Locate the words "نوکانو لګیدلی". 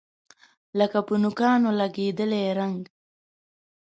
1.23-2.43